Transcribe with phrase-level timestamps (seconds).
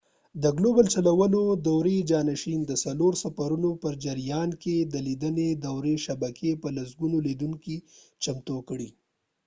[0.43, 6.51] د ګلوبل چلولو دورې جانشین د څلور سفرونو په جریان کې د لیدنې دورې شبکې
[6.61, 7.75] په لسګونو لیدونکي
[8.23, 8.89] چمتو کړئ